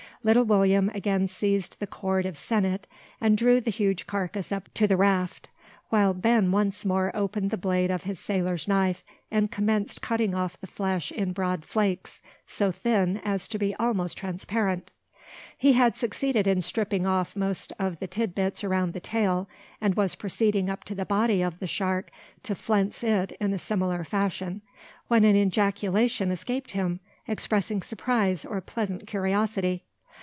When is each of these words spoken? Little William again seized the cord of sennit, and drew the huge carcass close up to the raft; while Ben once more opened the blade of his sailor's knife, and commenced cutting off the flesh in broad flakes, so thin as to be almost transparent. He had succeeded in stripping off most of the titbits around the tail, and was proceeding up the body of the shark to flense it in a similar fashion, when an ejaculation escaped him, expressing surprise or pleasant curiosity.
Little 0.23 0.45
William 0.45 0.91
again 0.93 1.27
seized 1.27 1.79
the 1.79 1.87
cord 1.87 2.27
of 2.27 2.35
sennit, 2.37 2.85
and 3.19 3.35
drew 3.35 3.59
the 3.59 3.71
huge 3.71 4.05
carcass 4.05 4.49
close 4.49 4.55
up 4.57 4.71
to 4.75 4.85
the 4.85 4.95
raft; 4.95 5.47
while 5.89 6.13
Ben 6.13 6.51
once 6.51 6.85
more 6.85 7.11
opened 7.15 7.49
the 7.49 7.57
blade 7.57 7.89
of 7.89 8.03
his 8.03 8.19
sailor's 8.19 8.67
knife, 8.67 9.03
and 9.31 9.49
commenced 9.49 10.03
cutting 10.03 10.35
off 10.35 10.61
the 10.61 10.67
flesh 10.67 11.11
in 11.11 11.33
broad 11.33 11.65
flakes, 11.65 12.21
so 12.45 12.71
thin 12.71 13.19
as 13.25 13.47
to 13.47 13.57
be 13.57 13.73
almost 13.77 14.15
transparent. 14.15 14.91
He 15.57 15.73
had 15.73 15.97
succeeded 15.97 16.45
in 16.45 16.61
stripping 16.61 17.07
off 17.07 17.35
most 17.35 17.73
of 17.79 17.97
the 17.97 18.05
titbits 18.07 18.63
around 18.63 18.93
the 18.93 18.99
tail, 18.99 19.49
and 19.81 19.95
was 19.95 20.13
proceeding 20.13 20.69
up 20.69 20.85
the 20.85 21.03
body 21.03 21.41
of 21.41 21.57
the 21.57 21.65
shark 21.65 22.11
to 22.43 22.53
flense 22.53 23.03
it 23.03 23.31
in 23.39 23.53
a 23.53 23.57
similar 23.57 24.03
fashion, 24.03 24.61
when 25.07 25.23
an 25.23 25.35
ejaculation 25.35 26.29
escaped 26.29 26.71
him, 26.73 26.99
expressing 27.27 27.81
surprise 27.81 28.45
or 28.45 28.61
pleasant 28.61 29.07
curiosity. 29.07 29.83